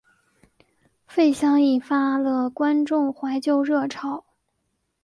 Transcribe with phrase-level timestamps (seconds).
[1.05, 4.25] 费翔引发了观众怀旧热潮。